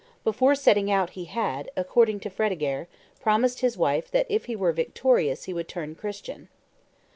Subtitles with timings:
[0.23, 2.87] Before setting out he had, according to Fredegaire,
[3.19, 6.47] promised his wife that if he were victorious he would turn Christian.